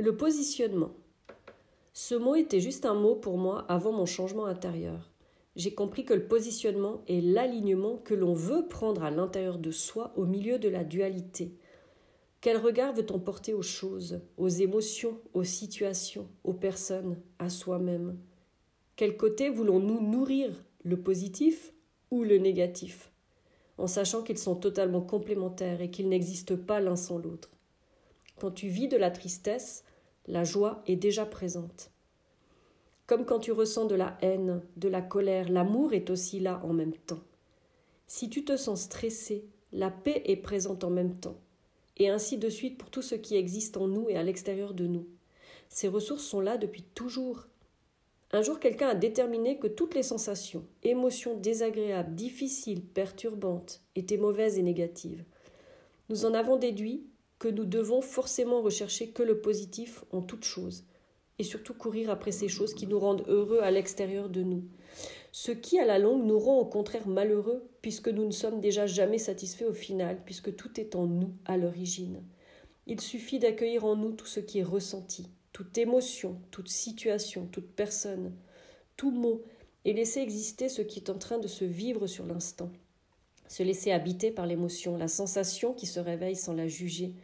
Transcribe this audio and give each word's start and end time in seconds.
Le 0.00 0.16
positionnement. 0.16 0.94
Ce 1.92 2.14
mot 2.14 2.34
était 2.34 2.58
juste 2.58 2.86
un 2.86 2.94
mot 2.94 3.16
pour 3.16 3.36
moi 3.36 3.66
avant 3.68 3.92
mon 3.92 4.06
changement 4.06 4.46
intérieur. 4.46 5.10
J'ai 5.56 5.74
compris 5.74 6.06
que 6.06 6.14
le 6.14 6.26
positionnement 6.26 7.02
est 7.06 7.20
l'alignement 7.20 7.98
que 7.98 8.14
l'on 8.14 8.32
veut 8.32 8.66
prendre 8.66 9.04
à 9.04 9.10
l'intérieur 9.10 9.58
de 9.58 9.70
soi 9.70 10.14
au 10.16 10.24
milieu 10.24 10.58
de 10.58 10.70
la 10.70 10.84
dualité. 10.84 11.54
Quel 12.40 12.56
regard 12.56 12.94
veut-on 12.94 13.18
porter 13.18 13.52
aux 13.52 13.60
choses, 13.60 14.22
aux 14.38 14.48
émotions, 14.48 15.20
aux 15.34 15.44
situations, 15.44 16.28
aux 16.44 16.54
personnes, 16.54 17.20
à 17.38 17.50
soi-même? 17.50 18.16
Quel 18.96 19.18
côté 19.18 19.50
voulons-nous 19.50 20.00
nourrir, 20.00 20.64
le 20.82 20.98
positif 20.98 21.74
ou 22.10 22.24
le 22.24 22.38
négatif? 22.38 23.12
En 23.76 23.86
sachant 23.86 24.22
qu'ils 24.22 24.38
sont 24.38 24.56
totalement 24.56 25.02
complémentaires 25.02 25.82
et 25.82 25.90
qu'ils 25.90 26.08
n'existent 26.08 26.56
pas 26.56 26.80
l'un 26.80 26.96
sans 26.96 27.18
l'autre. 27.18 27.50
Quand 28.40 28.50
tu 28.50 28.68
vis 28.68 28.88
de 28.88 28.96
la 28.96 29.10
tristesse, 29.10 29.84
la 30.26 30.44
joie 30.44 30.82
est 30.86 30.96
déjà 30.96 31.26
présente. 31.26 31.90
Comme 33.06 33.24
quand 33.24 33.40
tu 33.40 33.52
ressens 33.52 33.86
de 33.86 33.96
la 33.96 34.16
haine, 34.22 34.62
de 34.76 34.88
la 34.88 35.02
colère, 35.02 35.48
l'amour 35.48 35.92
est 35.92 36.10
aussi 36.10 36.38
là 36.38 36.60
en 36.64 36.72
même 36.72 36.94
temps. 36.94 37.22
Si 38.06 38.30
tu 38.30 38.44
te 38.44 38.56
sens 38.56 38.82
stressé, 38.82 39.44
la 39.72 39.90
paix 39.90 40.22
est 40.26 40.36
présente 40.36 40.84
en 40.84 40.90
même 40.90 41.16
temps. 41.16 41.38
Et 41.96 42.08
ainsi 42.08 42.38
de 42.38 42.48
suite 42.48 42.78
pour 42.78 42.90
tout 42.90 43.02
ce 43.02 43.14
qui 43.14 43.36
existe 43.36 43.76
en 43.76 43.88
nous 43.88 44.08
et 44.08 44.16
à 44.16 44.22
l'extérieur 44.22 44.74
de 44.74 44.86
nous. 44.86 45.06
Ces 45.68 45.88
ressources 45.88 46.24
sont 46.24 46.40
là 46.40 46.56
depuis 46.56 46.82
toujours. 46.82 47.46
Un 48.32 48.42
jour, 48.42 48.60
quelqu'un 48.60 48.88
a 48.88 48.94
déterminé 48.94 49.58
que 49.58 49.66
toutes 49.66 49.94
les 49.94 50.04
sensations, 50.04 50.64
émotions 50.84 51.36
désagréables, 51.36 52.14
difficiles, 52.14 52.84
perturbantes, 52.84 53.82
étaient 53.96 54.16
mauvaises 54.16 54.56
et 54.56 54.62
négatives. 54.62 55.24
Nous 56.08 56.24
en 56.24 56.34
avons 56.34 56.56
déduit 56.56 57.09
que 57.40 57.48
nous 57.48 57.64
devons 57.64 58.02
forcément 58.02 58.60
rechercher 58.60 59.08
que 59.08 59.24
le 59.24 59.40
positif 59.40 60.04
en 60.12 60.20
toute 60.20 60.44
chose, 60.44 60.84
et 61.38 61.42
surtout 61.42 61.72
courir 61.72 62.10
après 62.10 62.32
ces 62.32 62.48
choses 62.48 62.74
qui 62.74 62.86
nous 62.86 63.00
rendent 63.00 63.24
heureux 63.26 63.60
à 63.62 63.70
l'extérieur 63.70 64.28
de 64.28 64.42
nous. 64.42 64.62
Ce 65.32 65.50
qui, 65.50 65.78
à 65.78 65.86
la 65.86 65.98
longue, 65.98 66.24
nous 66.26 66.38
rend 66.38 66.58
au 66.58 66.66
contraire 66.66 67.08
malheureux, 67.08 67.66
puisque 67.80 68.08
nous 68.08 68.26
ne 68.26 68.30
sommes 68.30 68.60
déjà 68.60 68.86
jamais 68.86 69.16
satisfaits 69.16 69.64
au 69.64 69.72
final, 69.72 70.22
puisque 70.24 70.54
tout 70.54 70.78
est 70.78 70.94
en 70.94 71.06
nous 71.06 71.32
à 71.46 71.56
l'origine. 71.56 72.22
Il 72.86 73.00
suffit 73.00 73.38
d'accueillir 73.38 73.86
en 73.86 73.96
nous 73.96 74.12
tout 74.12 74.26
ce 74.26 74.40
qui 74.40 74.58
est 74.58 74.64
ressenti, 74.64 75.30
toute 75.52 75.78
émotion, 75.78 76.42
toute 76.50 76.68
situation, 76.68 77.46
toute 77.46 77.74
personne, 77.74 78.34
tout 78.98 79.12
mot, 79.12 79.42
et 79.86 79.94
laisser 79.94 80.20
exister 80.20 80.68
ce 80.68 80.82
qui 80.82 80.98
est 80.98 81.08
en 81.08 81.16
train 81.16 81.38
de 81.38 81.48
se 81.48 81.64
vivre 81.64 82.06
sur 82.06 82.26
l'instant. 82.26 82.70
Se 83.48 83.62
laisser 83.62 83.92
habiter 83.92 84.30
par 84.30 84.46
l'émotion, 84.46 84.98
la 84.98 85.08
sensation 85.08 85.72
qui 85.72 85.86
se 85.86 86.00
réveille 86.00 86.36
sans 86.36 86.52
la 86.52 86.68
juger, 86.68 87.14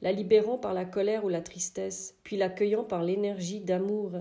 la 0.00 0.12
libérant 0.12 0.58
par 0.58 0.74
la 0.74 0.84
colère 0.84 1.24
ou 1.24 1.28
la 1.28 1.40
tristesse, 1.40 2.16
puis 2.22 2.36
l'accueillant 2.36 2.84
par 2.84 3.02
l'énergie 3.02 3.60
d'amour, 3.60 4.12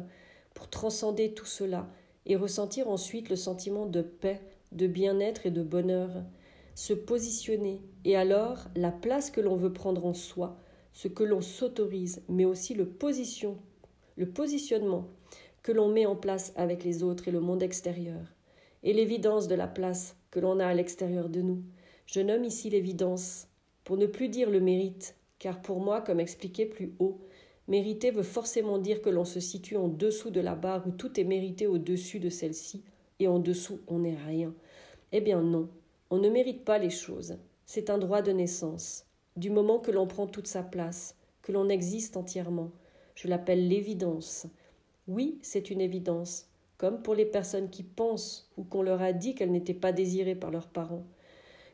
pour 0.54 0.70
transcender 0.70 1.34
tout 1.34 1.46
cela 1.46 1.88
et 2.26 2.36
ressentir 2.36 2.90
ensuite 2.90 3.30
le 3.30 3.36
sentiment 3.36 3.86
de 3.86 4.02
paix, 4.02 4.42
de 4.72 4.88
bien-être 4.88 5.46
et 5.46 5.52
de 5.52 5.64
bonheur, 5.64 6.10
se 6.76 6.94
positionner, 6.94 7.82
et 8.06 8.16
alors 8.16 8.68
la 8.76 8.92
place 8.92 9.32
que 9.32 9.42
l'on 9.42 9.56
veut 9.56 9.74
prendre 9.74 10.06
en 10.06 10.14
soi, 10.14 10.58
ce 10.94 11.08
que 11.08 11.24
l'on 11.24 11.42
s'autorise, 11.42 12.24
mais 12.28 12.46
aussi 12.46 12.74
le, 12.74 12.88
position, 12.88 13.58
le 14.16 14.28
positionnement 14.28 15.08
que 15.64 15.72
l'on 15.72 15.90
met 15.90 16.06
en 16.06 16.16
place 16.16 16.54
avec 16.56 16.84
les 16.84 17.04
autres 17.04 17.28
et 17.28 17.32
le 17.32 17.40
monde 17.40 17.64
extérieur, 17.64 18.22
et 18.84 18.94
l'évidence 18.94 19.48
de 19.48 19.56
la 19.56 19.68
place 19.68 20.16
que 20.32 20.40
l'on 20.40 20.60
a 20.60 20.66
à 20.66 20.74
l'extérieur 20.74 21.30
de 21.30 21.42
nous. 21.42 21.64
Je 22.06 22.20
nomme 22.20 22.46
ici 22.46 22.70
l'évidence, 22.70 23.48
pour 23.84 23.98
ne 23.98 24.06
plus 24.06 24.30
dire 24.30 24.50
le 24.50 24.60
mérite, 24.60 25.17
car 25.40 25.62
pour 25.62 25.80
moi, 25.80 26.02
comme 26.02 26.20
expliqué 26.20 26.66
plus 26.66 26.94
haut, 27.00 27.20
mériter 27.68 28.12
veut 28.12 28.24
forcément 28.24 28.78
dire 28.78 29.02
que 29.02 29.10
l'on 29.10 29.26
se 29.26 29.40
situe 29.40 29.78
en 29.78 29.88
dessous 29.88 30.30
de 30.30 30.42
la 30.42 30.56
barre 30.56 30.88
où 30.88 30.92
tout 30.92 31.20
est 31.20 31.24
mérité 31.24 31.68
au-dessus 31.68 32.20
de 32.20 32.30
celle-ci, 32.30 32.84
et 33.20 33.28
en 33.28 33.40
dessous 33.40 33.80
on 33.88 34.00
n'est 34.00 34.18
rien. 34.18 34.54
Eh 35.12 35.22
bien 35.22 35.42
non, 35.42 35.70
on 36.10 36.18
ne 36.18 36.30
mérite 36.30 36.64
pas 36.64 36.78
les 36.78 36.90
choses. 36.90 37.38
C'est 37.66 37.90
un 37.90 37.98
droit 37.98 38.22
de 38.22 38.32
naissance. 38.32 39.06
Du 39.36 39.50
moment 39.50 39.80
que 39.80 39.92
l'on 39.92 40.08
prend 40.08 40.28
toute 40.28 40.48
sa 40.48 40.64
place, 40.64 41.16
que 41.42 41.52
l'on 41.52 41.70
existe 41.70 42.18
entièrement, 42.18 42.72
je 43.16 43.28
l'appelle 43.28 43.68
l'évidence. 43.68 44.48
Oui, 45.08 45.40
c'est 45.42 45.70
une 45.70 45.82
évidence, 45.82 46.48
comme 46.78 47.02
pour 47.02 47.16
les 47.16 47.26
personnes 47.26 47.70
qui 47.70 47.84
pensent 47.84 48.52
ou 48.58 48.64
qu'on 48.64 48.82
leur 48.82 49.02
a 49.02 49.14
dit 49.14 49.36
qu'elles 49.36 49.52
n'étaient 49.52 49.74
pas 49.74 49.92
désirées 49.92 50.36
par 50.36 50.52
leurs 50.52 50.68
parents, 50.68 51.06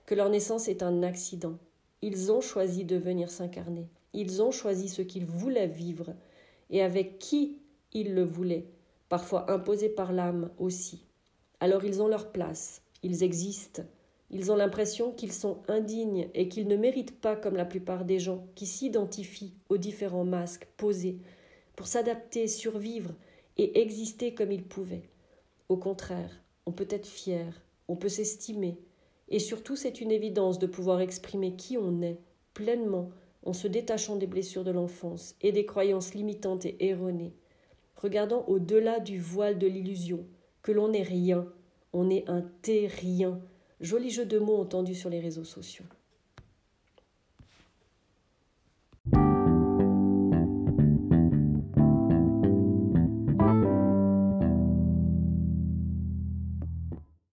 que 0.06 0.16
leur 0.16 0.30
naissance 0.30 0.68
est 0.68 0.84
un 0.84 1.04
accident, 1.04 1.58
ils 2.04 2.34
ont 2.34 2.42
choisi 2.42 2.84
de 2.84 2.98
venir 2.98 3.32
s'incarner. 3.32 3.88
Ils 4.12 4.42
ont 4.42 4.52
choisi 4.52 4.90
ce 4.90 5.02
qu'ils 5.02 5.26
voulaient 5.26 5.68
vivre 5.68 6.14
et 6.70 6.82
avec 6.82 7.18
qui 7.18 7.62
ils 7.94 8.14
le 8.14 8.24
voulaient, 8.24 8.68
parfois 9.08 9.50
imposé 9.50 9.88
par 9.88 10.12
l'âme 10.12 10.52
aussi. 10.58 11.06
Alors 11.62 11.86
ils 11.86 12.02
ont 12.02 12.10
leur 12.10 12.34
place, 12.34 12.82
ils 13.04 13.24
existent. 13.24 13.84
Ils 14.32 14.52
ont 14.52 14.58
l'impression 14.58 15.14
qu'ils 15.14 15.32
sont 15.32 15.60
indignes 15.70 16.28
et 16.34 16.50
qu'ils 16.50 16.68
ne 16.68 16.76
méritent 16.76 17.22
pas, 17.22 17.38
comme 17.38 17.56
la 17.56 17.64
plupart 17.64 18.04
des 18.04 18.20
gens, 18.20 18.48
qui 18.56 18.66
s'identifient 18.66 19.54
aux 19.70 19.78
différents 19.78 20.26
masques 20.26 20.68
posés 20.76 21.20
pour 21.78 21.88
s'adapter, 21.88 22.50
survivre 22.50 23.14
et 23.58 23.80
exister 23.80 24.34
comme 24.34 24.52
ils 24.52 24.66
pouvaient. 24.66 25.10
Au 25.70 25.78
contraire, 25.78 26.44
on 26.66 26.74
peut 26.74 26.88
être 26.90 27.08
fier, 27.08 27.62
on 27.88 27.96
peut 27.96 28.10
s'estimer, 28.10 28.78
et 29.34 29.40
surtout, 29.40 29.76
c'est 29.76 30.00
une 30.00 30.12
évidence 30.12 30.60
de 30.60 30.68
pouvoir 30.68 31.02
exprimer 31.02 31.56
qui 31.56 31.76
on 31.76 32.04
est 32.04 32.20
pleinement 32.54 33.10
en 33.42 33.52
se 33.52 33.68
détachant 33.68 34.16
des 34.16 34.28
blessures 34.28 34.64
de 34.64 34.70
l'enfance 34.70 35.34
et 35.42 35.52
des 35.52 35.66
croyances 35.66 36.14
limitantes 36.14 36.66
et 36.66 36.78
erronées, 36.86 37.34
regardant 37.96 38.46
au-delà 38.46 39.00
du 39.00 39.20
voile 39.20 39.58
de 39.58 39.66
l'illusion 39.66 40.24
que 40.62 40.72
l'on 40.72 40.90
n'est 40.90 41.02
rien, 41.02 41.48
on 41.94 42.12
est 42.12 42.30
un 42.30 42.46
terrien. 42.62 43.42
Joli 43.82 44.12
jeu 44.12 44.28
de 44.28 44.38
mots 44.38 44.62
entendu 44.62 44.94
sur 44.94 45.10
les 45.10 45.20
réseaux 45.20 45.44
sociaux. 45.44 45.86